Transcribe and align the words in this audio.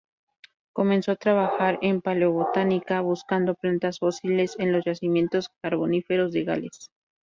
Comenzó 0.73 1.11
a 1.11 1.15
trabajar 1.15 1.77
en 1.83 2.01
Paleobotánica 2.01 3.01
buscando 3.01 3.53
plantas 3.53 3.99
fósiles 3.99 4.55
en 4.57 4.71
los 4.71 4.83
yacimientos 4.83 5.51
carboníferos 5.61 6.31
de 6.33 6.43
Gales. 6.43 6.89